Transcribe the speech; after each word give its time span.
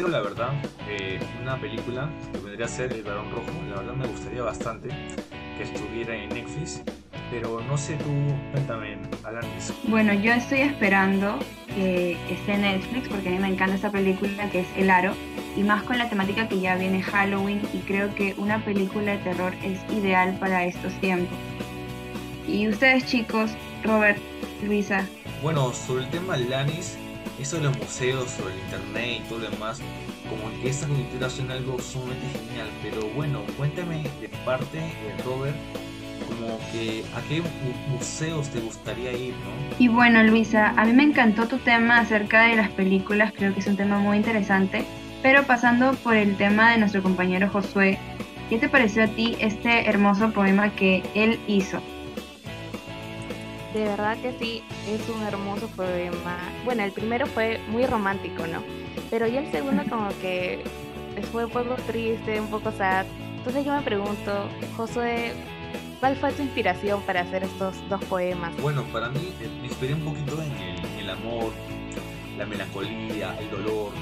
espero 0.00 0.16
la 0.16 0.22
verdad 0.22 0.52
eh, 0.88 1.20
una 1.42 1.60
película 1.60 2.08
que 2.32 2.38
vendría 2.38 2.64
a 2.64 2.68
ser 2.68 2.90
El 2.90 3.02
Barón 3.02 3.30
Rojo. 3.32 3.52
La 3.68 3.76
verdad 3.80 3.92
me 3.92 4.06
gustaría 4.06 4.42
bastante 4.42 4.88
que 5.58 5.62
estuviera 5.62 6.16
en 6.16 6.30
Netflix. 6.30 6.82
Pero 7.30 7.60
no 7.60 7.76
sé 7.76 7.96
tú, 7.96 8.10
cuéntame, 8.50 8.98
Alanis. 9.24 9.74
Bueno, 9.84 10.14
yo 10.14 10.32
estoy 10.32 10.60
esperando 10.60 11.38
que 11.74 12.16
esté 12.30 12.54
en 12.54 12.62
Netflix 12.62 13.08
porque 13.08 13.28
a 13.28 13.32
mí 13.32 13.38
me 13.40 13.48
encanta 13.48 13.74
esta 13.74 13.92
película 13.92 14.50
que 14.50 14.60
es 14.60 14.68
El 14.74 14.88
Aro 14.88 15.12
y 15.54 15.62
más 15.62 15.82
con 15.82 15.98
la 15.98 16.08
temática 16.08 16.48
que 16.48 16.58
ya 16.58 16.76
viene 16.76 17.02
Halloween 17.02 17.60
y 17.74 17.78
creo 17.80 18.12
que 18.14 18.34
una 18.38 18.64
película 18.64 19.12
de 19.12 19.18
terror 19.18 19.52
es 19.62 19.80
ideal 19.92 20.34
para 20.40 20.64
estos 20.64 20.94
tiempos. 21.00 21.36
Y 22.48 22.66
ustedes 22.68 23.04
chicos, 23.04 23.50
Robert, 23.84 24.18
Luisa. 24.64 25.06
Bueno, 25.42 25.74
sobre 25.74 26.04
el 26.04 26.10
tema 26.10 26.34
Alanis, 26.34 26.96
eso 27.40 27.56
de 27.56 27.64
los 27.64 27.78
museos, 27.78 28.30
sobre 28.30 28.54
el 28.54 28.60
internet 28.60 29.22
y 29.24 29.28
todo 29.28 29.38
lo 29.40 29.50
demás, 29.50 29.80
como 30.28 30.50
que 30.62 30.68
esta 30.68 30.86
cultura 30.86 31.30
suena 31.30 31.54
algo 31.54 31.78
sumamente 31.80 32.26
genial, 32.38 32.68
pero 32.82 33.06
bueno, 33.14 33.42
cuéntame 33.56 34.02
de 34.20 34.28
parte 34.44 34.78
de 34.78 35.22
Robert 35.24 35.56
como 36.28 36.58
que 36.72 37.02
a 37.14 37.20
qué 37.28 37.42
museos 37.88 38.48
te 38.50 38.60
gustaría 38.60 39.12
ir, 39.12 39.32
¿no? 39.32 39.76
Y 39.78 39.88
bueno, 39.88 40.22
Luisa, 40.22 40.74
a 40.76 40.84
mí 40.84 40.92
me 40.92 41.02
encantó 41.02 41.46
tu 41.46 41.58
tema 41.58 41.98
acerca 41.98 42.42
de 42.42 42.56
las 42.56 42.68
películas, 42.70 43.32
creo 43.34 43.52
que 43.54 43.60
es 43.60 43.66
un 43.66 43.76
tema 43.76 43.98
muy 43.98 44.18
interesante, 44.18 44.84
pero 45.22 45.44
pasando 45.44 45.92
por 45.94 46.16
el 46.16 46.36
tema 46.36 46.72
de 46.72 46.78
nuestro 46.78 47.02
compañero 47.02 47.48
Josué, 47.48 47.98
¿qué 48.48 48.58
te 48.58 48.68
pareció 48.68 49.04
a 49.04 49.08
ti 49.08 49.36
este 49.40 49.88
hermoso 49.88 50.30
poema 50.32 50.70
que 50.74 51.02
él 51.14 51.40
hizo? 51.46 51.80
De 53.74 53.84
verdad 53.84 54.18
que 54.20 54.32
sí, 54.38 54.62
es 54.88 55.08
un 55.08 55.22
hermoso 55.22 55.68
poema. 55.68 56.38
Bueno, 56.64 56.82
el 56.82 56.92
primero 56.92 57.26
fue 57.26 57.60
muy 57.68 57.86
romántico, 57.86 58.46
¿no? 58.46 58.62
Pero 59.10 59.26
ya 59.26 59.40
el 59.40 59.50
segundo 59.50 59.84
como 59.88 60.08
que 60.20 60.62
fue 61.32 61.44
un 61.44 61.50
poco 61.50 61.74
triste, 61.86 62.40
un 62.40 62.48
poco 62.48 62.72
sad. 62.72 63.06
Entonces 63.36 63.64
yo 63.64 63.74
me 63.74 63.82
pregunto, 63.82 64.48
Josué, 64.76 65.32
¿Cuál 66.00 66.16
fue 66.16 66.32
tu 66.32 66.40
inspiración 66.40 67.02
para 67.02 67.20
hacer 67.20 67.44
estos 67.44 67.76
dos 67.90 68.02
poemas? 68.06 68.56
Bueno, 68.62 68.84
para 68.84 69.10
mí 69.10 69.34
eh, 69.38 69.50
me 69.60 69.66
inspiré 69.66 69.92
un 69.92 70.00
poquito 70.00 70.42
en 70.42 70.50
el, 70.98 71.10
amor, 71.10 71.52
la 72.38 72.46
melancolía, 72.46 73.38
el 73.38 73.50
dolor, 73.50 73.92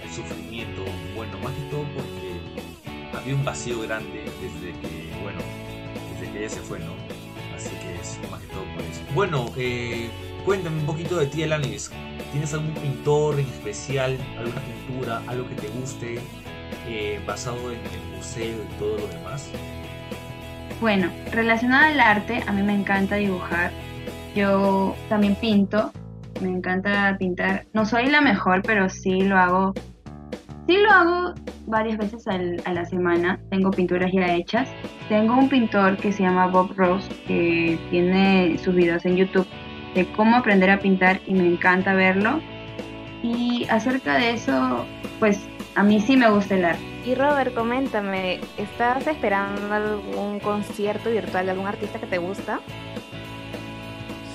el 0.00 0.10
sufrimiento. 0.12 0.84
Bueno, 1.16 1.36
más 1.40 1.52
que 1.52 1.62
todo 1.62 1.82
porque 1.92 3.18
había 3.18 3.34
un 3.34 3.44
vacío 3.44 3.80
grande 3.80 4.30
desde 4.40 4.78
que, 4.78 5.12
bueno, 5.20 5.40
desde 6.12 6.32
que 6.32 6.38
ella 6.38 6.48
se 6.48 6.60
fue, 6.60 6.78
¿no? 6.78 7.19
Más 8.30 8.40
que 8.40 8.46
todo 8.48 8.64
por. 8.74 9.14
Bueno, 9.14 9.46
eh, 9.56 10.08
cuéntame 10.44 10.80
un 10.80 10.86
poquito 10.86 11.16
de 11.18 11.26
ti, 11.26 11.42
Alanis. 11.42 11.90
¿Tienes 12.32 12.54
algún 12.54 12.72
pintor 12.74 13.38
en 13.38 13.46
especial, 13.46 14.16
alguna 14.38 14.60
pintura, 14.60 15.22
algo 15.26 15.48
que 15.48 15.54
te 15.56 15.68
guste, 15.68 16.20
eh, 16.86 17.20
basado 17.26 17.58
en 17.72 17.78
el 17.78 18.16
museo 18.16 18.56
y 18.62 18.78
todo 18.78 18.98
lo 18.98 19.06
demás? 19.08 19.50
Bueno, 20.80 21.10
relacionado 21.30 21.86
al 21.86 22.00
arte, 22.00 22.42
a 22.46 22.52
mí 22.52 22.62
me 22.62 22.74
encanta 22.74 23.16
dibujar. 23.16 23.70
Yo 24.34 24.96
también 25.08 25.34
pinto, 25.34 25.92
me 26.40 26.48
encanta 26.48 27.16
pintar. 27.18 27.66
No 27.74 27.84
soy 27.84 28.06
la 28.06 28.20
mejor, 28.20 28.62
pero 28.62 28.88
sí 28.88 29.22
lo 29.22 29.36
hago. 29.36 29.74
Sí 30.66 30.76
lo 30.78 30.90
hago 30.90 31.34
varias 31.66 31.98
veces 31.98 32.26
a 32.26 32.72
la 32.72 32.84
semana. 32.84 33.38
Tengo 33.50 33.70
pinturas 33.70 34.10
ya 34.12 34.34
hechas. 34.34 34.68
Tengo 35.08 35.36
un 35.36 35.48
pintor 35.48 35.96
que 35.96 36.12
se 36.12 36.22
llama 36.22 36.46
Bob 36.46 36.72
Rose, 36.76 37.08
que 37.26 37.78
tiene 37.90 38.58
sus 38.58 38.74
videos 38.74 39.04
en 39.06 39.16
YouTube 39.16 39.46
de 39.94 40.10
cómo 40.12 40.36
aprender 40.36 40.70
a 40.70 40.78
pintar 40.78 41.20
y 41.26 41.34
me 41.34 41.46
encanta 41.46 41.94
verlo. 41.94 42.40
Y 43.22 43.66
acerca 43.70 44.16
de 44.16 44.30
eso, 44.30 44.86
pues 45.18 45.40
a 45.74 45.82
mí 45.82 46.00
sí 46.00 46.16
me 46.16 46.30
gusta 46.30 46.54
el 46.54 46.64
arte. 46.64 46.82
Y 47.04 47.14
Robert, 47.14 47.54
coméntame, 47.54 48.40
¿estás 48.58 49.06
esperando 49.06 49.72
algún 49.72 50.38
concierto 50.40 51.10
virtual 51.10 51.46
de 51.46 51.52
algún 51.52 51.66
artista 51.66 51.98
que 51.98 52.06
te 52.06 52.18
gusta? 52.18 52.60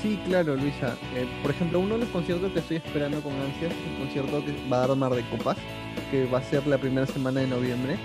Sí, 0.05 0.19
claro, 0.23 0.55
Luisa. 0.55 0.95
Eh, 1.15 1.27
por 1.41 1.49
ejemplo, 1.49 1.79
uno 1.79 1.95
de 1.95 2.01
los 2.01 2.09
conciertos 2.09 2.51
que 2.53 2.59
estoy 2.59 2.77
esperando 2.77 3.23
con 3.23 3.33
ansias 3.33 3.71
es 3.71 3.87
un 3.87 4.05
concierto 4.05 4.45
que 4.45 4.69
va 4.69 4.83
a 4.83 4.87
dar 4.87 4.95
Mar 4.95 5.15
de 5.15 5.27
Copas, 5.31 5.57
que 6.11 6.27
va 6.27 6.37
a 6.37 6.43
ser 6.43 6.67
la 6.67 6.77
primera 6.77 7.07
semana 7.07 7.39
de 7.39 7.47
noviembre. 7.47 7.97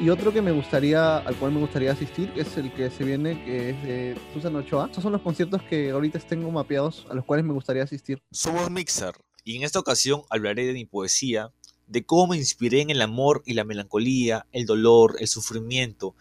Y 0.00 0.08
otro 0.08 0.32
que 0.32 0.40
me 0.40 0.52
gustaría, 0.52 1.18
al 1.18 1.36
cual 1.36 1.52
me 1.52 1.60
gustaría 1.60 1.92
asistir, 1.92 2.32
es 2.34 2.56
el 2.56 2.72
que 2.72 2.88
se 2.88 3.04
viene, 3.04 3.44
que 3.44 3.70
es 3.70 3.82
de 3.82 4.16
Susan 4.32 4.56
Ochoa. 4.56 4.86
Estos 4.86 5.02
son 5.02 5.12
los 5.12 5.20
conciertos 5.20 5.60
que 5.64 5.90
ahorita 5.90 6.18
tengo 6.20 6.50
mapeados, 6.50 7.06
a 7.10 7.14
los 7.14 7.26
cuales 7.26 7.44
me 7.44 7.52
gustaría 7.52 7.82
asistir. 7.82 8.22
Somos 8.30 8.70
Mixer, 8.70 9.12
y 9.44 9.56
en 9.56 9.64
esta 9.64 9.78
ocasión 9.78 10.22
hablaré 10.30 10.64
de 10.64 10.72
mi 10.72 10.86
poesía, 10.86 11.52
de 11.86 12.06
cómo 12.06 12.28
me 12.28 12.38
inspiré 12.38 12.80
en 12.80 12.88
el 12.88 13.02
amor 13.02 13.42
y 13.44 13.52
la 13.52 13.64
melancolía, 13.64 14.46
el 14.52 14.64
dolor, 14.64 15.16
el 15.18 15.28
sufrimiento, 15.28 16.14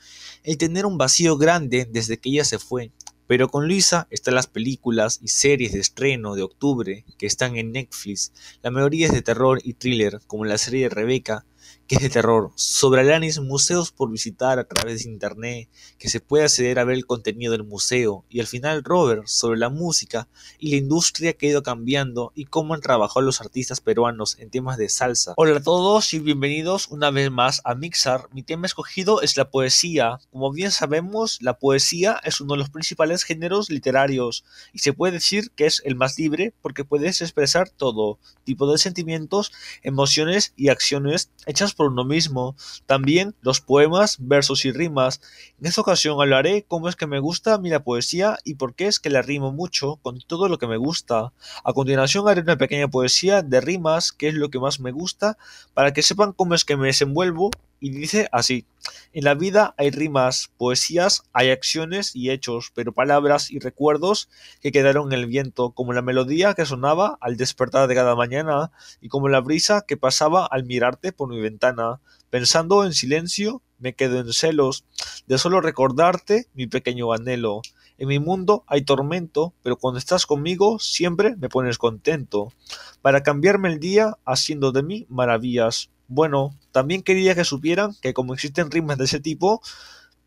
el 0.44 0.58
tener 0.58 0.86
un 0.86 0.98
vacío 0.98 1.38
grande 1.38 1.88
desde 1.90 2.18
que 2.18 2.30
ella 2.30 2.44
se 2.44 2.60
fue. 2.60 2.92
Pero 3.34 3.50
con 3.50 3.68
Luisa 3.68 4.06
están 4.12 4.36
las 4.36 4.46
películas 4.46 5.18
y 5.20 5.30
series 5.30 5.72
de 5.74 5.80
estreno 5.80 6.36
de 6.36 6.44
octubre 6.44 7.04
que 7.18 7.26
están 7.26 7.56
en 7.56 7.72
Netflix. 7.72 8.32
La 8.62 8.70
mayoría 8.70 9.08
es 9.08 9.12
de 9.12 9.24
terror 9.24 9.60
y 9.64 9.74
thriller, 9.74 10.20
como 10.28 10.46
la 10.46 10.60
serie 10.60 10.84
de 10.84 10.90
Rebeca, 10.90 11.44
que 11.88 11.96
es 11.96 12.02
de 12.02 12.10
terror, 12.10 12.52
sobre 12.56 13.02
Alanis, 13.02 13.40
museos 13.40 13.92
por 13.92 14.10
visitar 14.10 14.58
a 14.58 14.64
través 14.64 15.04
de 15.04 15.10
internet, 15.10 15.70
que 15.98 16.08
se 16.08 16.22
puede 16.22 16.46
acceder 16.46 16.80
a 16.80 16.86
ver 16.86 16.96
el 16.96 17.06
contenido 17.06 17.52
del 17.52 17.66
museo, 17.66 18.24
y 18.30 18.40
al 18.40 18.48
final 18.48 18.84
Robert, 18.84 19.28
sobre 19.28 19.60
la 19.60 19.70
música 19.70 20.30
y 20.60 20.72
la 20.72 20.78
industria 20.78 21.34
que 21.34 21.48
ha 21.48 21.50
ido 21.50 21.64
cambiando 21.64 22.32
y 22.36 22.46
cómo 22.46 22.74
han 22.74 22.80
trabajado 22.80 23.22
los 23.22 23.42
artistas 23.42 23.82
peruanos 23.82 24.38
en 24.40 24.50
temas 24.50 24.78
de 24.78 24.88
salsa. 24.88 25.34
Hola 25.36 25.58
a 25.58 25.62
todos 25.64 26.14
y 26.14 26.20
bienvenidos 26.20 26.88
una 26.88 27.12
vez 27.12 27.30
más 27.30 27.62
a 27.66 27.76
Mixar. 27.76 28.30
Mi 28.32 28.44
tema 28.44 28.66
escogido 28.66 29.22
es 29.22 29.36
la 29.36 29.50
poesía. 29.50 30.20
Como 30.32 30.52
bien 30.52 30.72
sabemos, 30.72 31.40
la 31.42 31.60
poesía 31.60 32.20
es 32.24 32.40
uno 32.40 32.54
de 32.54 32.60
los 32.60 32.70
principales 32.70 33.24
géneros 33.24 33.70
literarios 33.70 34.46
y 34.72 34.80
se 34.80 34.94
puede 34.94 35.14
decir 35.14 35.52
que 35.52 35.66
es 35.66 35.82
el 35.84 35.96
más 35.96 36.18
libre 36.18 36.54
porque 36.62 36.86
puedes 36.86 37.22
expresar 37.22 37.70
todo 37.70 38.20
tipo 38.46 38.72
de 38.72 38.78
sentimientos, 38.78 39.52
emociones 39.82 40.54
y 40.56 40.70
acciones 40.70 41.30
hechas 41.46 41.73
por 41.74 41.92
uno 41.92 42.06
mismo, 42.06 42.56
también 42.86 43.36
los 43.42 43.62
poemas, 43.62 44.18
versos 44.20 44.66
y 44.66 44.72
rimas. 44.72 45.22
En 45.60 45.68
esta 45.68 45.82
ocasión 45.82 46.20
hablaré 46.22 46.66
cómo 46.68 46.90
es 46.90 46.96
que 46.96 47.08
me 47.08 47.20
gusta 47.20 47.54
a 47.54 47.58
mí 47.58 47.70
la 47.70 47.84
poesía 47.84 48.38
y 48.44 48.56
por 48.56 48.76
qué 48.76 48.88
es 48.88 49.00
que 49.00 49.10
la 49.10 49.22
rimo 49.22 49.52
mucho 49.52 49.98
con 50.02 50.20
todo 50.20 50.48
lo 50.48 50.58
que 50.58 50.68
me 50.68 50.78
gusta. 50.78 51.34
A 51.64 51.74
continuación 51.74 52.28
haré 52.28 52.42
una 52.42 52.58
pequeña 52.58 52.88
poesía 52.88 53.42
de 53.42 53.62
rimas, 53.62 54.12
que 54.12 54.30
es 54.30 54.34
lo 54.34 54.50
que 54.50 54.60
más 54.60 54.80
me 54.80 54.92
gusta, 54.92 55.38
para 55.74 55.94
que 55.94 56.02
sepan 56.02 56.34
cómo 56.34 56.56
es 56.56 56.66
que 56.66 56.78
me 56.78 56.88
desenvuelvo 56.88 57.52
y 57.84 57.90
dice 57.90 58.30
así. 58.32 58.66
En 59.12 59.26
la 59.26 59.34
vida 59.34 59.76
hay 59.78 59.92
rimas, 59.92 60.52
poesías, 60.58 61.24
hay 61.34 61.52
acciones 61.52 62.16
y 62.16 62.32
hechos, 62.32 62.72
pero 62.74 62.94
palabras 62.94 63.52
y 63.52 63.60
recuerdos 63.60 64.30
que 64.62 64.72
quedaron 64.72 65.12
en 65.12 65.20
el 65.20 65.26
viento, 65.26 65.72
como 65.72 65.92
la 65.92 66.02
melodía 66.02 66.54
que 66.54 66.66
sonaba 66.66 67.18
al 67.20 67.36
despertar 67.36 67.90
de 67.90 67.96
cada 67.96 68.16
mañana 68.16 68.72
y 69.02 69.10
como 69.10 69.28
la 69.28 69.42
brisa 69.42 69.84
que 69.86 69.98
pasaba 69.98 70.46
al 70.46 70.64
mirarte 70.64 71.12
por 71.12 71.28
mi 71.28 71.42
ventana. 71.42 72.00
Pensando 72.30 72.86
en 72.86 72.94
silencio, 72.94 73.62
me 73.80 73.96
quedo 73.96 74.22
en 74.22 74.32
celos 74.32 74.86
de 75.28 75.38
solo 75.38 75.60
recordarte 75.60 76.48
mi 76.54 76.68
pequeño 76.68 77.12
anhelo. 77.12 77.64
En 77.98 78.08
mi 78.08 78.20
mundo 78.20 78.64
hay 78.66 78.84
tormento, 78.84 79.54
pero 79.62 79.76
cuando 79.76 79.98
estás 79.98 80.26
conmigo 80.26 80.80
siempre 80.80 81.36
me 81.36 81.50
pones 81.50 81.78
contento. 81.78 82.54
Para 83.02 83.24
cambiarme 83.24 83.68
el 83.68 83.82
día 83.82 84.18
haciendo 84.24 84.72
de 84.72 84.84
mí 84.84 85.06
maravillas. 85.10 85.90
Bueno, 86.08 86.58
también 86.74 87.04
quería 87.04 87.36
que 87.36 87.46
supieran 87.46 87.96
que 88.02 88.14
como 88.14 88.34
existen 88.34 88.72
rimas 88.72 88.98
de 88.98 89.06
ese 89.06 89.22
tipo, 89.22 89.62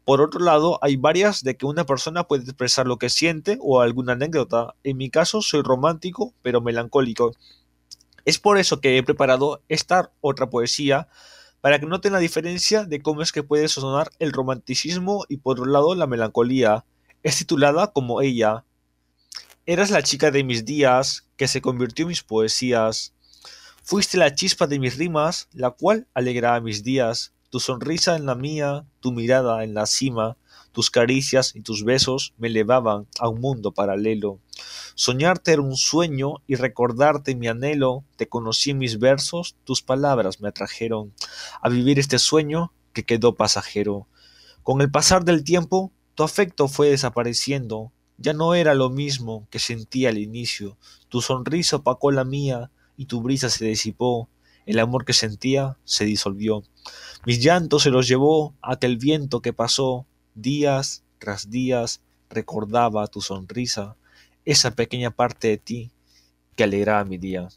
por 0.07 0.21
otro 0.21 0.39
lado, 0.39 0.79
hay 0.83 0.95
varias 0.95 1.43
de 1.43 1.57
que 1.57 1.67
una 1.67 1.85
persona 1.85 2.29
puede 2.29 2.45
expresar 2.45 2.87
lo 2.87 2.97
que 2.97 3.11
siente 3.11 3.59
o 3.61 3.81
alguna 3.81 4.13
anécdota. 4.13 4.77
En 4.85 4.97
mi 4.97 5.11
caso, 5.11 5.43
soy 5.43 5.63
romántico, 5.63 6.33
pero 6.43 6.61
melancólico. 6.61 7.33
Es 8.25 8.39
por 8.39 8.57
eso 8.57 8.81
que 8.81 8.97
he 8.97 9.03
preparado 9.03 9.63
esta 9.69 10.13
otra 10.21 10.49
poesía, 10.49 11.09
para 11.61 11.81
que 11.81 11.87
noten 11.87 12.13
la 12.13 12.21
diferencia 12.21 12.85
de 12.85 13.03
cómo 13.03 13.21
es 13.21 13.33
que 13.33 13.43
puede 13.43 13.67
sonar 13.67 14.13
el 14.21 14.33
romanticismo 14.33 15.25
y 15.29 15.39
por 15.39 15.59
otro 15.59 15.73
lado 15.73 15.97
la 15.97 16.07
melancolía. 16.07 16.85
Es 17.25 17.39
titulada 17.39 17.89
como 17.89 18.23
ella. 18.23 18.65
Eras 19.67 19.91
la 19.91 20.05
chica 20.05 20.31
de 20.31 20.45
mis 20.45 20.65
días, 20.65 21.27
que 21.37 21.49
se 21.49 21.61
convirtió 21.61 22.05
en 22.05 22.11
mis 22.11 22.23
poesías. 22.23 23.13
Fuiste 23.89 24.19
la 24.19 24.35
chispa 24.35 24.67
de 24.67 24.81
mis 24.81 24.97
rimas, 24.97 25.49
la 25.53 25.71
cual 25.71 26.09
alegraba 26.13 26.59
mis 26.59 26.83
días, 26.83 27.35
tu 27.51 27.61
sonrisa 27.61 28.17
en 28.17 28.27
la 28.27 28.35
mía, 28.35 28.85
tu 28.99 29.13
mirada 29.13 29.63
en 29.63 29.75
la 29.75 29.87
cima, 29.87 30.37
tus 30.73 30.91
caricias 30.91 31.55
y 31.55 31.61
tus 31.61 31.85
besos 31.85 32.35
me 32.37 32.49
elevaban 32.49 33.07
a 33.21 33.29
un 33.29 33.41
mundo 33.41 33.71
paralelo. 33.71 34.41
Soñarte 34.97 35.53
era 35.53 35.63
un 35.63 35.77
sueño 35.77 36.43
y 36.49 36.57
recordarte 36.57 37.37
mi 37.37 37.47
anhelo, 37.47 38.05
te 38.17 38.29
conocí 38.29 38.71
en 38.71 38.79
mis 38.79 38.99
versos, 38.99 39.55
tus 39.63 39.83
palabras 39.83 40.41
me 40.41 40.49
atrajeron 40.49 41.15
a 41.63 41.69
vivir 41.69 42.01
este 42.01 42.19
sueño 42.19 42.73
que 42.93 43.05
quedó 43.05 43.37
pasajero. 43.37 44.09
Con 44.65 44.81
el 44.81 44.91
pasar 44.91 45.25
del 45.25 45.45
tiempo, 45.45 45.93
tu 46.17 46.25
afecto 46.25 46.67
fue 46.67 46.91
desapareciendo, 46.91 47.93
ya 48.19 48.33
no 48.33 48.57
era 48.57 48.75
lo 48.75 48.91
mismo 48.91 49.47
que 49.49 49.61
sentía 49.61 50.09
al 50.09 50.19
inicio, 50.19 50.77
tu 51.09 51.21
sonrisa 51.21 51.77
opacó 51.77 52.11
la 52.11 52.25
mía, 52.25 52.73
y 52.97 53.07
tu 53.07 53.21
brisa 53.21 53.51
se 53.51 53.67
disipó. 53.67 54.29
El 54.65 54.79
amor 54.79 55.05
que 55.05 55.13
sentía 55.13 55.77
se 55.85 56.05
disolvió. 56.05 56.63
Mis 57.25 57.43
llantos 57.43 57.85
se 57.85 57.91
los 57.91 58.09
llevó 58.09 58.55
aquel 58.63 58.97
viento 58.97 59.41
que 59.41 59.53
pasó. 59.53 60.07
Días 60.35 61.05
tras 61.19 61.51
días 61.51 62.01
recordaba 62.29 63.07
tu 63.07 63.21
sonrisa, 63.21 63.97
esa 64.45 64.73
pequeña 64.73 65.11
parte 65.11 65.49
de 65.49 65.59
ti 65.59 65.91
que 66.55 66.65
alegraba 66.65 67.05
mi 67.05 67.19
día. 67.19 67.49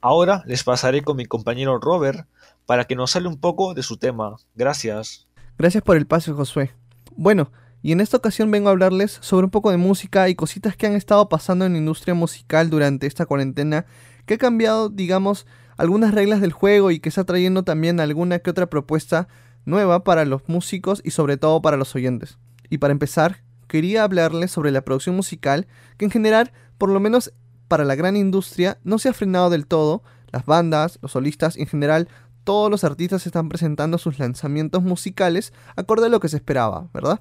Ahora 0.00 0.42
les 0.46 0.64
pasaré 0.64 1.02
con 1.02 1.16
mi 1.16 1.26
compañero 1.26 1.78
Robert 1.78 2.26
para 2.66 2.84
que 2.84 2.94
nos 2.94 3.14
hable 3.16 3.28
un 3.28 3.38
poco 3.38 3.74
de 3.74 3.82
su 3.82 3.96
tema. 3.96 4.36
Gracias. 4.54 5.26
Gracias 5.56 5.82
por 5.82 5.96
el 5.96 6.06
paso, 6.06 6.34
Josué. 6.34 6.72
Bueno, 7.16 7.50
y 7.82 7.92
en 7.92 8.00
esta 8.00 8.16
ocasión 8.16 8.50
vengo 8.50 8.68
a 8.68 8.72
hablarles 8.72 9.18
sobre 9.20 9.44
un 9.44 9.50
poco 9.50 9.70
de 9.70 9.76
música 9.76 10.28
y 10.28 10.34
cositas 10.34 10.76
que 10.76 10.86
han 10.86 10.94
estado 10.94 11.28
pasando 11.28 11.64
en 11.64 11.72
la 11.72 11.78
industria 11.78 12.14
musical 12.14 12.70
durante 12.70 13.06
esta 13.06 13.26
cuarentena, 13.26 13.86
que 14.28 14.34
ha 14.34 14.38
cambiado, 14.38 14.90
digamos, 14.90 15.46
algunas 15.76 16.14
reglas 16.14 16.40
del 16.40 16.52
juego 16.52 16.92
y 16.92 17.00
que 17.00 17.08
está 17.08 17.24
trayendo 17.24 17.64
también 17.64 17.98
alguna 17.98 18.38
que 18.38 18.50
otra 18.50 18.66
propuesta 18.70 19.26
nueva 19.64 20.04
para 20.04 20.24
los 20.24 20.48
músicos 20.48 21.00
y 21.04 21.10
sobre 21.10 21.36
todo 21.36 21.60
para 21.62 21.76
los 21.76 21.94
oyentes. 21.96 22.38
Y 22.70 22.78
para 22.78 22.92
empezar, 22.92 23.42
quería 23.66 24.04
hablarles 24.04 24.50
sobre 24.50 24.70
la 24.70 24.82
producción 24.82 25.16
musical, 25.16 25.66
que 25.96 26.04
en 26.04 26.10
general, 26.10 26.52
por 26.76 26.90
lo 26.90 27.00
menos 27.00 27.32
para 27.66 27.84
la 27.84 27.96
gran 27.96 28.16
industria, 28.16 28.78
no 28.84 28.98
se 28.98 29.08
ha 29.08 29.12
frenado 29.12 29.50
del 29.50 29.66
todo. 29.66 30.02
Las 30.30 30.44
bandas, 30.44 30.98
los 31.00 31.12
solistas 31.12 31.56
en 31.56 31.66
general 31.66 32.08
todos 32.44 32.70
los 32.70 32.82
artistas 32.82 33.26
están 33.26 33.50
presentando 33.50 33.98
sus 33.98 34.18
lanzamientos 34.18 34.82
musicales 34.82 35.52
acorde 35.76 36.06
a 36.06 36.08
lo 36.08 36.18
que 36.18 36.30
se 36.30 36.36
esperaba, 36.36 36.88
¿verdad? 36.94 37.20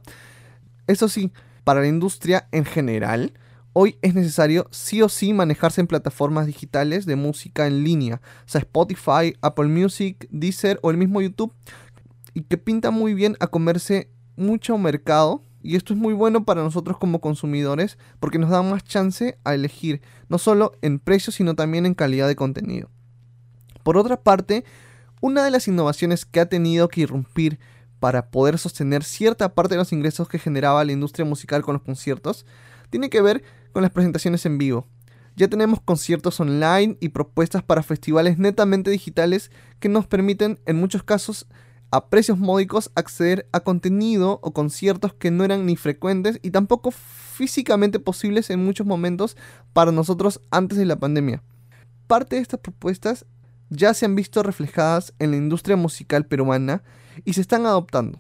Eso 0.88 1.10
sí, 1.10 1.34
para 1.66 1.82
la 1.82 1.88
industria 1.88 2.48
en 2.54 2.64
general, 2.64 3.34
hoy 3.80 4.00
es 4.02 4.16
necesario 4.16 4.68
sí 4.72 5.04
o 5.04 5.08
sí 5.08 5.34
manejarse 5.34 5.82
en 5.82 5.86
plataformas 5.86 6.48
digitales 6.48 7.06
de 7.06 7.16
música 7.16 7.68
en 7.68 7.84
línea, 7.84 8.22
sea 8.48 8.62
Spotify, 8.62 9.36
Apple 9.42 9.68
Music, 9.68 10.28
Deezer 10.32 10.80
o 10.82 10.90
el 10.90 10.98
mismo 10.98 11.22
YouTube, 11.22 11.54
y 12.34 12.42
que 12.42 12.58
pinta 12.58 12.90
muy 12.90 13.14
bien 13.14 13.38
a 13.40 13.46
comerse 13.46 14.10
mucho 14.36 14.80
mercado. 14.80 15.44
Y 15.62 15.76
esto 15.76 15.94
es 15.94 16.00
muy 16.00 16.16
bueno 16.16 16.44
para 16.44 16.64
nosotros 16.64 16.98
como 16.98 17.22
consumidores 17.22 18.00
porque 18.20 18.40
nos 18.40 18.50
da 18.50 18.64
más 18.64 18.84
chance 18.84 19.38
a 19.44 19.54
elegir, 19.54 20.02
no 20.28 20.40
solo 20.40 20.72
en 20.82 20.98
precio, 20.98 21.32
sino 21.32 21.54
también 21.54 21.86
en 21.86 21.94
calidad 21.94 22.28
de 22.28 22.36
contenido. 22.36 22.90
Por 23.84 23.96
otra 23.96 24.20
parte, 24.24 24.66
una 25.22 25.44
de 25.44 25.52
las 25.52 25.68
innovaciones 25.68 26.26
que 26.26 26.40
ha 26.40 26.48
tenido 26.48 26.88
que 26.88 27.02
irrumpir 27.02 27.60
para 28.00 28.32
poder 28.32 28.58
sostener 28.58 29.04
cierta 29.04 29.54
parte 29.54 29.76
de 29.76 29.80
los 29.80 29.94
ingresos 29.94 30.28
que 30.28 30.40
generaba 30.40 30.84
la 30.84 30.94
industria 30.94 31.26
musical 31.26 31.62
con 31.62 31.74
los 31.74 31.84
conciertos 31.84 32.48
tiene 32.90 33.10
que 33.10 33.22
ver 33.22 33.44
con 33.78 33.84
las 33.84 33.92
presentaciones 33.92 34.44
en 34.48 34.58
vivo. 34.58 34.88
Ya 35.36 35.48
tenemos 35.50 35.80
conciertos 35.80 36.40
online 36.40 36.98
y 37.00 37.10
propuestas 37.10 37.62
para 37.62 37.84
festivales 37.84 38.40
netamente 38.40 38.90
digitales 38.90 39.52
que 39.80 39.88
nos 39.88 40.08
permiten 40.08 40.60
en 40.66 40.78
muchos 40.78 41.04
casos 41.04 41.46
a 41.92 42.10
precios 42.10 42.40
módicos 42.40 42.90
acceder 42.96 43.48
a 43.52 43.60
contenido 43.60 44.40
o 44.42 44.52
conciertos 44.52 45.14
que 45.14 45.30
no 45.30 45.44
eran 45.44 45.68
ni 45.68 45.76
frecuentes 45.76 46.40
y 46.42 46.50
tampoco 46.50 46.90
físicamente 46.90 48.00
posibles 48.00 48.50
en 48.50 48.66
muchos 48.66 48.88
momentos 48.88 49.38
para 49.74 49.92
nosotros 49.92 50.42
antes 50.50 50.80
de 50.80 50.86
la 50.86 50.96
pandemia. 50.96 51.44
Parte 52.08 52.38
de 52.38 52.42
estas 52.42 52.62
propuestas 52.62 53.28
ya 53.70 53.94
se 53.94 54.06
han 54.08 54.16
visto 54.16 54.42
reflejadas 54.42 55.14
en 55.20 55.30
la 55.30 55.38
industria 55.38 55.78
musical 55.78 56.26
peruana 56.26 56.82
y 57.26 57.34
se 57.34 57.42
están 57.42 57.68
adoptando. 57.68 58.20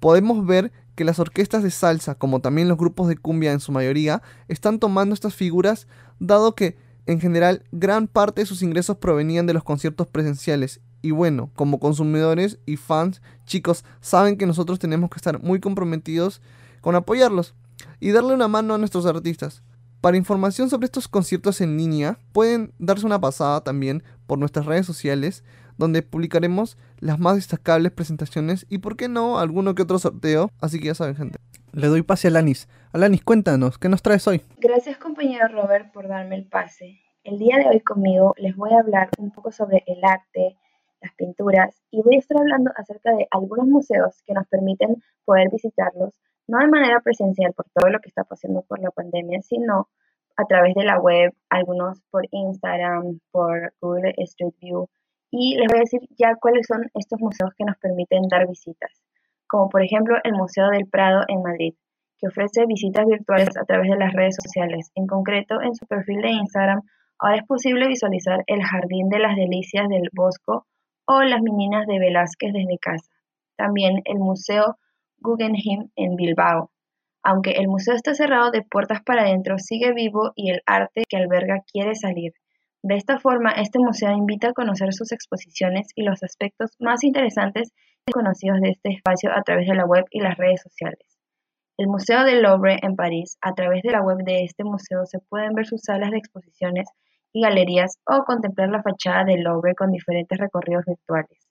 Podemos 0.00 0.46
ver 0.46 0.72
que 0.94 1.04
las 1.04 1.18
orquestas 1.18 1.62
de 1.62 1.70
salsa, 1.70 2.14
como 2.14 2.40
también 2.40 2.68
los 2.68 2.78
grupos 2.78 3.08
de 3.08 3.16
cumbia 3.16 3.52
en 3.52 3.60
su 3.60 3.72
mayoría, 3.72 4.22
están 4.48 4.78
tomando 4.78 5.14
estas 5.14 5.34
figuras 5.34 5.86
dado 6.18 6.54
que 6.54 6.76
en 7.06 7.20
general 7.20 7.64
gran 7.72 8.06
parte 8.06 8.42
de 8.42 8.46
sus 8.46 8.62
ingresos 8.62 8.96
provenían 8.96 9.46
de 9.46 9.54
los 9.54 9.64
conciertos 9.64 10.06
presenciales. 10.06 10.80
Y 11.02 11.12
bueno, 11.12 11.50
como 11.54 11.80
consumidores 11.80 12.58
y 12.66 12.76
fans, 12.76 13.22
chicos, 13.46 13.84
saben 14.00 14.36
que 14.36 14.46
nosotros 14.46 14.78
tenemos 14.78 15.10
que 15.10 15.16
estar 15.16 15.42
muy 15.42 15.60
comprometidos 15.60 16.42
con 16.80 16.94
apoyarlos 16.94 17.54
y 18.00 18.10
darle 18.10 18.34
una 18.34 18.48
mano 18.48 18.74
a 18.74 18.78
nuestros 18.78 19.06
artistas. 19.06 19.62
Para 20.00 20.16
información 20.16 20.70
sobre 20.70 20.86
estos 20.86 21.08
conciertos 21.08 21.60
en 21.60 21.76
línea, 21.76 22.16
pueden 22.32 22.72
darse 22.78 23.04
una 23.04 23.20
pasada 23.20 23.62
también 23.62 24.02
por 24.26 24.38
nuestras 24.38 24.64
redes 24.64 24.86
sociales, 24.86 25.44
donde 25.76 26.00
publicaremos 26.02 26.78
las 27.00 27.18
más 27.18 27.36
destacables 27.36 27.92
presentaciones 27.92 28.64
y, 28.70 28.78
por 28.78 28.96
qué 28.96 29.08
no, 29.08 29.38
alguno 29.38 29.74
que 29.74 29.82
otro 29.82 29.98
sorteo. 29.98 30.50
Así 30.58 30.80
que 30.80 30.86
ya 30.86 30.94
saben, 30.94 31.16
gente. 31.16 31.38
Le 31.72 31.88
doy 31.88 32.00
pase 32.00 32.28
a 32.28 32.30
Alanis. 32.30 32.66
Alanis, 32.92 33.22
cuéntanos, 33.22 33.76
¿qué 33.76 33.90
nos 33.90 34.00
traes 34.00 34.26
hoy? 34.26 34.42
Gracias, 34.58 34.96
compañero 34.96 35.48
Robert, 35.48 35.92
por 35.92 36.08
darme 36.08 36.36
el 36.36 36.46
pase. 36.46 36.98
El 37.22 37.38
día 37.38 37.58
de 37.58 37.68
hoy 37.68 37.80
conmigo 37.80 38.34
les 38.38 38.56
voy 38.56 38.72
a 38.72 38.80
hablar 38.80 39.10
un 39.18 39.30
poco 39.30 39.52
sobre 39.52 39.84
el 39.86 40.02
arte, 40.02 40.56
las 41.02 41.12
pinturas 41.12 41.82
y 41.90 42.00
voy 42.02 42.16
a 42.16 42.18
estar 42.18 42.38
hablando 42.38 42.70
acerca 42.74 43.12
de 43.12 43.28
algunos 43.30 43.66
museos 43.66 44.22
que 44.26 44.32
nos 44.32 44.48
permiten 44.48 45.02
poder 45.26 45.50
visitarlos 45.50 46.14
no 46.48 46.58
de 46.58 46.68
manera 46.68 47.00
presencial 47.00 47.52
por 47.52 47.66
todo 47.74 47.90
lo 47.90 48.00
que 48.00 48.08
está 48.08 48.24
pasando 48.24 48.62
por 48.62 48.80
la 48.80 48.90
pandemia, 48.90 49.40
sino 49.42 49.88
a 50.36 50.44
través 50.46 50.74
de 50.74 50.84
la 50.84 50.98
web, 50.98 51.32
algunos 51.48 52.00
por 52.10 52.26
Instagram, 52.30 53.20
por 53.30 53.72
Google 53.80 54.14
Street 54.18 54.54
View. 54.60 54.88
Y 55.30 55.56
les 55.56 55.68
voy 55.68 55.78
a 55.78 55.80
decir 55.80 56.00
ya 56.18 56.34
cuáles 56.36 56.66
son 56.66 56.86
estos 56.94 57.20
museos 57.20 57.52
que 57.56 57.64
nos 57.64 57.76
permiten 57.78 58.26
dar 58.28 58.48
visitas, 58.48 58.90
como 59.46 59.68
por 59.68 59.82
ejemplo 59.82 60.16
el 60.24 60.32
Museo 60.32 60.68
del 60.70 60.88
Prado 60.88 61.22
en 61.28 61.42
Madrid, 61.42 61.74
que 62.18 62.28
ofrece 62.28 62.66
visitas 62.66 63.06
virtuales 63.06 63.56
a 63.56 63.64
través 63.64 63.90
de 63.90 63.96
las 63.96 64.12
redes 64.12 64.36
sociales. 64.42 64.90
En 64.94 65.06
concreto, 65.06 65.60
en 65.62 65.74
su 65.74 65.86
perfil 65.86 66.20
de 66.20 66.30
Instagram, 66.30 66.82
ahora 67.18 67.36
es 67.36 67.46
posible 67.46 67.86
visualizar 67.86 68.42
el 68.46 68.62
Jardín 68.62 69.08
de 69.08 69.18
las 69.18 69.36
Delicias 69.36 69.88
del 69.88 70.08
Bosco 70.12 70.66
o 71.06 71.22
las 71.22 71.42
Meninas 71.42 71.86
de 71.86 71.98
Velázquez 71.98 72.52
desde 72.52 72.78
casa. 72.78 73.10
También 73.56 74.02
el 74.04 74.18
Museo 74.18 74.76
Guggenheim 75.20 75.90
en 75.96 76.16
Bilbao. 76.16 76.70
Aunque 77.22 77.52
el 77.52 77.68
museo 77.68 77.94
está 77.94 78.14
cerrado 78.14 78.50
de 78.50 78.62
puertas 78.62 79.02
para 79.02 79.22
adentro, 79.22 79.58
sigue 79.58 79.92
vivo 79.92 80.32
y 80.34 80.50
el 80.50 80.62
arte 80.66 81.04
que 81.08 81.16
alberga 81.18 81.62
quiere 81.70 81.94
salir. 81.94 82.32
De 82.82 82.96
esta 82.96 83.18
forma, 83.18 83.50
este 83.52 83.78
museo 83.78 84.10
invita 84.12 84.48
a 84.48 84.54
conocer 84.54 84.94
sus 84.94 85.12
exposiciones 85.12 85.88
y 85.94 86.02
los 86.02 86.22
aspectos 86.22 86.70
más 86.78 87.04
interesantes 87.04 87.72
y 88.06 88.12
conocidos 88.12 88.60
de 88.62 88.70
este 88.70 88.90
espacio 88.90 89.30
a 89.36 89.42
través 89.42 89.68
de 89.68 89.74
la 89.74 89.84
web 89.84 90.06
y 90.10 90.20
las 90.20 90.38
redes 90.38 90.62
sociales. 90.62 91.04
El 91.76 91.88
Museo 91.88 92.24
del 92.24 92.42
Louvre 92.42 92.78
en 92.82 92.96
París, 92.96 93.36
a 93.42 93.54
través 93.54 93.82
de 93.82 93.90
la 93.90 94.02
web 94.02 94.18
de 94.24 94.44
este 94.44 94.64
museo 94.64 95.04
se 95.04 95.18
pueden 95.18 95.54
ver 95.54 95.66
sus 95.66 95.82
salas 95.82 96.10
de 96.10 96.18
exposiciones 96.18 96.88
y 97.32 97.42
galerías 97.42 97.98
o 98.06 98.24
contemplar 98.24 98.70
la 98.70 98.82
fachada 98.82 99.24
del 99.24 99.42
Louvre 99.42 99.74
con 99.74 99.90
diferentes 99.90 100.38
recorridos 100.38 100.84
virtuales. 100.86 101.49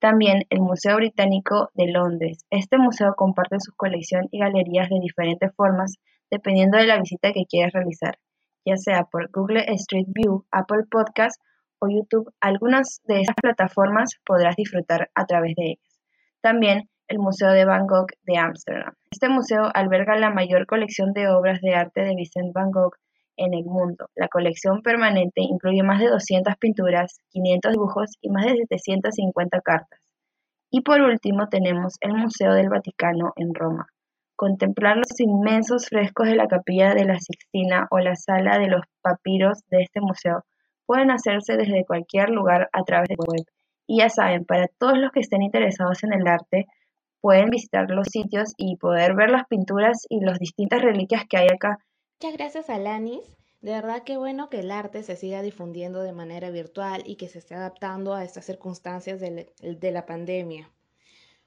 También 0.00 0.44
el 0.50 0.60
Museo 0.60 0.96
Británico 0.96 1.70
de 1.74 1.88
Londres. 1.88 2.44
Este 2.50 2.78
museo 2.78 3.14
comparte 3.16 3.56
su 3.58 3.72
colección 3.74 4.28
y 4.30 4.38
galerías 4.38 4.88
de 4.88 5.00
diferentes 5.00 5.52
formas 5.56 5.96
dependiendo 6.30 6.78
de 6.78 6.86
la 6.86 7.00
visita 7.00 7.32
que 7.32 7.46
quieras 7.48 7.72
realizar, 7.72 8.18
ya 8.64 8.76
sea 8.76 9.04
por 9.04 9.28
Google 9.32 9.64
Street 9.74 10.06
View, 10.08 10.44
Apple 10.52 10.84
Podcast 10.88 11.40
o 11.80 11.88
YouTube. 11.88 12.32
Algunas 12.40 13.00
de 13.04 13.22
esas 13.22 13.34
plataformas 13.42 14.10
podrás 14.24 14.54
disfrutar 14.54 15.10
a 15.14 15.26
través 15.26 15.56
de 15.56 15.64
ellas. 15.64 16.00
También 16.40 16.88
el 17.08 17.18
Museo 17.18 17.50
de 17.50 17.64
Van 17.64 17.86
Gogh 17.86 18.12
de 18.22 18.38
Ámsterdam. 18.38 18.94
Este 19.10 19.28
museo 19.28 19.70
alberga 19.74 20.16
la 20.16 20.30
mayor 20.30 20.66
colección 20.66 21.12
de 21.12 21.28
obras 21.28 21.60
de 21.60 21.74
arte 21.74 22.02
de 22.02 22.14
Vincent 22.14 22.52
Van 22.52 22.70
Gogh 22.70 22.94
en 23.38 23.54
el 23.54 23.64
mundo. 23.64 24.10
La 24.14 24.28
colección 24.28 24.82
permanente 24.82 25.40
incluye 25.40 25.82
más 25.82 26.00
de 26.00 26.08
200 26.08 26.56
pinturas, 26.56 27.20
500 27.30 27.72
dibujos 27.72 28.10
y 28.20 28.28
más 28.28 28.44
de 28.44 28.56
750 28.56 29.60
cartas. 29.62 30.00
Y 30.70 30.82
por 30.82 31.00
último 31.00 31.48
tenemos 31.48 31.94
el 32.00 32.12
Museo 32.12 32.52
del 32.52 32.68
Vaticano 32.68 33.32
en 33.36 33.54
Roma. 33.54 33.86
Contemplar 34.36 34.98
los 34.98 35.18
inmensos 35.18 35.88
frescos 35.88 36.28
de 36.28 36.36
la 36.36 36.46
capilla 36.46 36.94
de 36.94 37.06
la 37.06 37.18
Sixtina 37.18 37.88
o 37.90 37.98
la 37.98 38.14
sala 38.14 38.58
de 38.58 38.68
los 38.68 38.82
papiros 39.00 39.60
de 39.70 39.82
este 39.82 40.00
museo 40.00 40.44
pueden 40.86 41.10
hacerse 41.10 41.56
desde 41.56 41.86
cualquier 41.86 42.30
lugar 42.30 42.68
a 42.72 42.82
través 42.84 43.08
de 43.08 43.16
web. 43.16 43.44
Y 43.86 44.00
ya 44.00 44.10
saben, 44.10 44.44
para 44.44 44.68
todos 44.78 44.98
los 44.98 45.10
que 45.12 45.20
estén 45.20 45.42
interesados 45.42 46.04
en 46.04 46.12
el 46.12 46.26
arte, 46.28 46.66
pueden 47.20 47.50
visitar 47.50 47.90
los 47.90 48.08
sitios 48.08 48.52
y 48.56 48.76
poder 48.76 49.14
ver 49.14 49.30
las 49.30 49.46
pinturas 49.48 50.06
y 50.08 50.20
las 50.20 50.38
distintas 50.38 50.82
reliquias 50.82 51.24
que 51.28 51.38
hay 51.38 51.48
acá 51.48 51.78
Muchas 52.20 52.36
gracias, 52.36 52.68
Alanis. 52.68 53.38
De 53.60 53.70
verdad 53.70 54.02
que 54.02 54.16
bueno 54.16 54.50
que 54.50 54.58
el 54.58 54.72
arte 54.72 55.04
se 55.04 55.14
siga 55.14 55.40
difundiendo 55.40 56.02
de 56.02 56.10
manera 56.10 56.50
virtual 56.50 57.04
y 57.06 57.14
que 57.14 57.28
se 57.28 57.38
esté 57.38 57.54
adaptando 57.54 58.12
a 58.12 58.24
estas 58.24 58.44
circunstancias 58.44 59.20
de, 59.20 59.92
la 59.92 60.04
pandemia. 60.04 60.68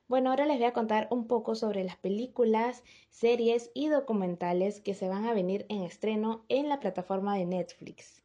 Bueno, 0.08 0.30
ahora 0.30 0.46
les 0.46 0.60
voy 0.60 0.68
a 0.68 0.72
contar 0.72 1.10
un 1.12 1.28
poco 1.28 1.56
sobre 1.56 1.84
las 1.84 1.98
películas, 1.98 2.86
series 3.10 3.70
y 3.74 3.90
documentales 3.90 4.80
que 4.80 4.94
se 4.94 5.10
van 5.10 5.26
a 5.26 5.34
venir 5.34 5.66
en 5.68 5.84
estreno 5.84 6.46
en 6.48 6.70
la 6.70 6.80
plataforma 6.80 7.36
de 7.36 7.44
Netflix. 7.44 8.24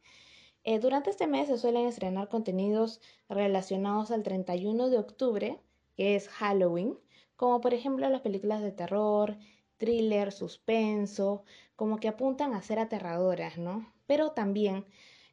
Eh, 0.63 0.79
durante 0.79 1.09
este 1.09 1.27
mes 1.27 1.49
se 1.49 1.57
suelen 1.57 1.85
estrenar 1.85 2.29
contenidos 2.29 3.01
relacionados 3.27 4.09
al 4.09 4.23
31 4.23 4.87
de 4.87 4.99
octubre, 4.99 5.59
que 5.97 6.15
es 6.15 6.29
Halloween, 6.29 6.97
como 7.35 7.59
por 7.59 7.73
ejemplo 7.73 8.07
las 8.09 8.21
películas 8.21 8.61
de 8.61 8.71
terror, 8.71 9.37
thriller, 9.77 10.31
suspenso, 10.31 11.43
como 11.75 11.99
que 11.99 12.07
apuntan 12.07 12.53
a 12.53 12.61
ser 12.61 12.79
aterradoras, 12.79 13.57
¿no? 13.57 13.91
Pero 14.05 14.31
también 14.31 14.85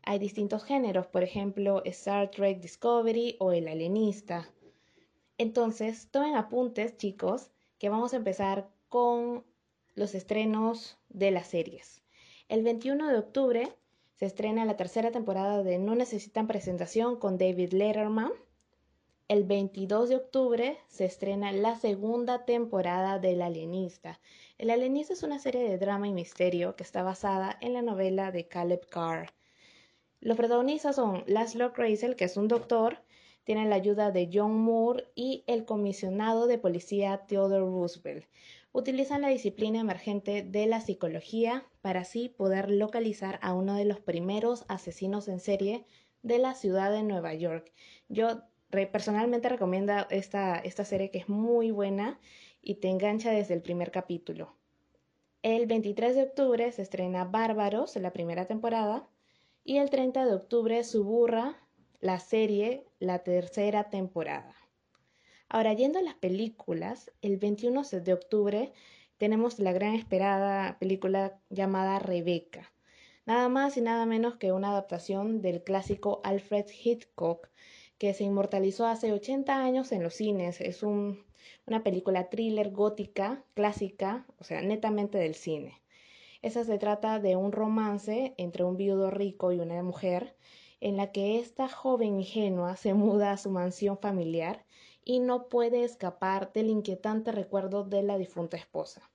hay 0.02 0.18
distintos 0.18 0.64
géneros, 0.64 1.06
por 1.06 1.22
ejemplo, 1.22 1.82
Star 1.84 2.30
Trek 2.30 2.60
Discovery 2.60 3.36
o 3.40 3.52
El 3.52 3.68
Alienista. 3.68 4.48
Entonces, 5.38 6.08
tomen 6.10 6.36
apuntes, 6.36 6.96
chicos, 6.96 7.50
que 7.78 7.88
vamos 7.88 8.12
a 8.12 8.18
empezar 8.18 8.70
con 8.88 9.44
los 9.94 10.14
estrenos 10.14 10.98
de 11.08 11.30
las 11.30 11.46
series. 11.48 12.02
El 12.48 12.62
21 12.62 13.08
de 13.08 13.18
octubre 13.18 13.72
se 14.16 14.26
estrena 14.26 14.64
la 14.64 14.76
tercera 14.76 15.10
temporada 15.10 15.62
de 15.62 15.78
No 15.78 15.94
Necesitan 15.94 16.46
Presentación 16.46 17.16
con 17.18 17.38
David 17.38 17.72
Letterman. 17.72 18.32
El 19.26 19.44
22 19.44 20.10
de 20.10 20.16
octubre 20.16 20.76
se 20.86 21.06
estrena 21.06 21.50
la 21.50 21.76
segunda 21.76 22.44
temporada 22.44 23.18
del 23.18 23.40
Alienista. 23.40 24.20
El 24.58 24.68
Alienista 24.68 25.14
es 25.14 25.22
una 25.22 25.38
serie 25.38 25.62
de 25.62 25.78
drama 25.78 26.06
y 26.06 26.12
misterio 26.12 26.76
que 26.76 26.82
está 26.82 27.02
basada 27.02 27.56
en 27.62 27.72
la 27.72 27.80
novela 27.80 28.32
de 28.32 28.48
Caleb 28.48 28.86
Carr. 28.90 29.32
Los 30.20 30.36
protagonistas 30.36 30.96
son 30.96 31.24
Laszlo 31.26 31.72
Kreisel, 31.72 32.16
que 32.16 32.26
es 32.26 32.36
un 32.36 32.48
doctor, 32.48 32.98
tiene 33.44 33.66
la 33.66 33.76
ayuda 33.76 34.10
de 34.10 34.28
John 34.30 34.60
Moore 34.60 35.06
y 35.14 35.42
el 35.46 35.64
comisionado 35.64 36.46
de 36.46 36.58
policía 36.58 37.24
Theodore 37.26 37.60
Roosevelt. 37.60 38.26
Utilizan 38.72 39.22
la 39.22 39.28
disciplina 39.28 39.80
emergente 39.80 40.42
de 40.42 40.66
la 40.66 40.82
psicología 40.82 41.64
para 41.80 42.00
así 42.00 42.28
poder 42.28 42.70
localizar 42.70 43.38
a 43.40 43.54
uno 43.54 43.74
de 43.74 43.86
los 43.86 44.00
primeros 44.00 44.66
asesinos 44.68 45.28
en 45.28 45.40
serie 45.40 45.86
de 46.22 46.38
la 46.38 46.54
ciudad 46.54 46.92
de 46.92 47.02
Nueva 47.02 47.32
York. 47.32 47.72
Yo 48.08 48.42
personalmente 48.90 49.48
recomiendo 49.48 49.92
esta, 50.10 50.56
esta 50.56 50.84
serie 50.84 51.10
que 51.10 51.18
es 51.18 51.28
muy 51.28 51.70
buena 51.70 52.18
y 52.62 52.76
te 52.76 52.88
engancha 52.88 53.30
desde 53.30 53.54
el 53.54 53.62
primer 53.62 53.90
capítulo. 53.90 54.56
El 55.42 55.66
23 55.66 56.14
de 56.14 56.22
octubre 56.22 56.72
se 56.72 56.82
estrena 56.82 57.24
Bárbaros, 57.24 57.96
la 57.96 58.12
primera 58.12 58.46
temporada, 58.46 59.06
y 59.62 59.78
el 59.78 59.90
30 59.90 60.24
de 60.24 60.34
octubre 60.34 60.82
Suburra, 60.84 61.56
la 62.00 62.18
serie, 62.20 62.86
la 62.98 63.20
tercera 63.20 63.90
temporada. 63.90 64.54
Ahora, 65.48 65.72
yendo 65.72 65.98
a 65.98 66.02
las 66.02 66.14
películas, 66.14 67.12
el 67.22 67.36
21 67.36 67.82
de 67.82 68.12
octubre 68.12 68.72
tenemos 69.18 69.58
la 69.58 69.72
gran 69.72 69.94
esperada 69.94 70.78
película 70.78 71.38
llamada 71.48 71.98
Rebeca. 71.98 72.72
Nada 73.26 73.48
más 73.48 73.76
y 73.76 73.80
nada 73.80 74.04
menos 74.04 74.36
que 74.36 74.52
una 74.52 74.70
adaptación 74.70 75.40
del 75.40 75.62
clásico 75.62 76.20
Alfred 76.24 76.66
Hitchcock, 76.68 77.48
que 77.98 78.14
se 78.14 78.24
inmortalizó 78.24 78.86
hace 78.86 79.12
80 79.12 79.56
años 79.56 79.92
en 79.92 80.02
los 80.02 80.14
cines. 80.14 80.60
Es 80.60 80.82
una 80.82 81.82
película 81.82 82.28
thriller 82.28 82.70
gótica, 82.70 83.44
clásica, 83.54 84.26
o 84.38 84.44
sea, 84.44 84.60
netamente 84.62 85.18
del 85.18 85.34
cine. 85.34 85.80
Esa 86.42 86.64
se 86.64 86.78
trata 86.78 87.20
de 87.20 87.36
un 87.36 87.52
romance 87.52 88.34
entre 88.36 88.64
un 88.64 88.76
viudo 88.76 89.10
rico 89.10 89.52
y 89.52 89.60
una 89.60 89.82
mujer, 89.82 90.36
en 90.80 90.98
la 90.98 91.12
que 91.12 91.38
esta 91.38 91.68
joven 91.68 92.20
ingenua 92.20 92.76
se 92.76 92.92
muda 92.92 93.32
a 93.32 93.38
su 93.38 93.50
mansión 93.50 93.96
familiar 93.96 94.66
y 95.04 95.20
no 95.20 95.48
puede 95.48 95.84
escapar 95.84 96.52
del 96.52 96.68
inquietante 96.68 97.32
recuerdo 97.32 97.84
de 97.84 98.02
la 98.02 98.18
difunta 98.18 98.58
esposa. 98.58 99.10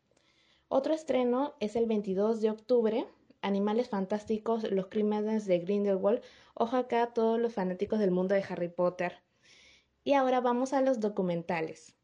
Otro 0.68 0.94
estreno 0.94 1.54
es 1.60 1.76
el 1.76 1.86
22 1.86 2.42
de 2.42 2.50
octubre, 2.50 3.06
Animales 3.42 3.90
Fantásticos, 3.90 4.70
Los 4.72 4.88
Crímenes 4.88 5.46
de 5.46 5.60
Grindelwald. 5.60 6.22
Ojo 6.54 6.76
acá 6.76 7.04
a 7.04 7.14
todos 7.14 7.40
los 7.40 7.54
fanáticos 7.54 8.00
del 8.00 8.12
mundo 8.12 8.36
de 8.36 8.44
Harry 8.48 8.70
Potter. 8.70 9.22
Y 10.04 10.14
ahora 10.14 10.42
vamos 10.42 10.74
a 10.74 10.82
los 10.82 11.00
documentales. 11.00 11.96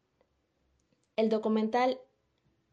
El 1.16 1.28
documental 1.28 1.98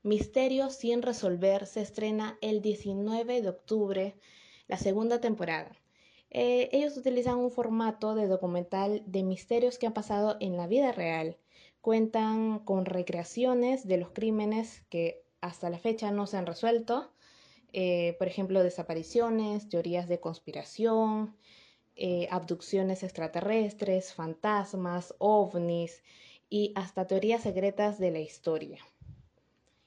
Misterio 0.05 0.69
sin 0.69 1.01
resolver 1.01 1.65
se 1.65 1.81
estrena 1.81 2.37
el 2.41 2.61
19 2.61 3.41
de 3.41 3.47
octubre, 3.47 4.17
la 4.67 4.75
segunda 4.75 5.21
temporada. 5.21 5.71
Eh, 6.29 6.69
ellos 6.73 6.97
utilizan 6.97 7.37
un 7.37 7.51
formato 7.51 8.13
de 8.13 8.27
documental 8.27 9.01
de 9.05 9.23
misterios 9.23 9.77
que 9.77 9.87
han 9.87 9.93
pasado 9.93 10.35
en 10.41 10.57
la 10.57 10.67
vida 10.67 10.91
real. 10.91 11.37
Cuentan 11.79 12.59
con 12.59 12.85
recreaciones 12.85 13.87
de 13.87 13.97
los 13.97 14.09
crímenes 14.11 14.83
que 14.89 15.23
hasta 15.39 15.69
la 15.69 15.79
fecha 15.79 16.11
no 16.11 16.27
se 16.27 16.35
han 16.35 16.47
resuelto 16.47 17.13
eh, 17.73 18.15
por 18.19 18.27
ejemplo, 18.27 18.63
desapariciones, 18.63 19.67
teorías 19.67 20.07
de 20.07 20.19
conspiración, 20.19 21.35
eh, 21.95 22.27
abducciones 22.31 23.03
extraterrestres, 23.03 24.13
fantasmas, 24.13 25.13
ovnis 25.17 26.03
y 26.49 26.71
hasta 26.75 27.07
teorías 27.07 27.41
secretas 27.41 27.99
de 27.99 28.11
la 28.11 28.19
historia. 28.19 28.79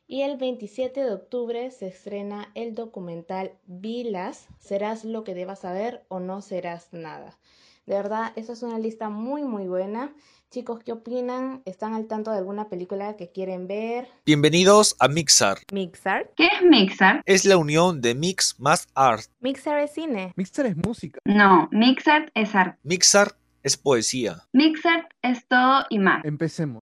Y 0.08 0.22
el 0.22 0.36
27 0.36 1.02
de 1.02 1.12
octubre 1.12 1.70
se 1.70 1.88
estrena 1.88 2.50
el 2.54 2.74
documental 2.74 3.52
Vilas, 3.66 4.46
serás 4.60 5.04
lo 5.04 5.24
que 5.24 5.34
debas 5.34 5.60
saber 5.60 6.04
o 6.08 6.20
no 6.20 6.42
serás 6.42 6.92
nada. 6.92 7.38
De 7.86 7.94
verdad, 7.94 8.32
esa 8.34 8.52
es 8.52 8.62
una 8.64 8.80
lista 8.80 9.08
muy 9.08 9.44
muy 9.44 9.68
buena 9.68 10.12
Chicos, 10.50 10.80
¿qué 10.84 10.92
opinan? 10.92 11.60
¿Están 11.64 11.94
al 11.94 12.06
tanto 12.06 12.30
de 12.30 12.38
alguna 12.38 12.68
película 12.68 13.16
que 13.16 13.30
quieren 13.30 13.66
ver? 13.66 14.08
Bienvenidos 14.24 14.96
a 15.00 15.08
Mixar. 15.08 15.58
¿Mixar? 15.72 16.30
¿Qué 16.36 16.46
es 16.46 16.62
Mixar? 16.62 17.20
Es 17.26 17.44
la 17.44 17.56
unión 17.56 18.00
de 18.00 18.14
Mix 18.14 18.58
más 18.58 18.88
Art. 18.94 19.26
¿Mixar 19.40 19.80
es 19.80 19.92
cine? 19.92 20.32
Mixar 20.36 20.66
es 20.66 20.76
música. 20.76 21.20
No, 21.24 21.68
Mixar 21.72 22.30
es 22.34 22.54
arte. 22.54 22.78
Mixar 22.84 23.34
es 23.64 23.76
poesía. 23.76 24.36
Mixar 24.52 25.08
es 25.20 25.46
todo 25.48 25.84
y 25.90 25.98
más. 25.98 26.24
Empecemos. 26.24 26.74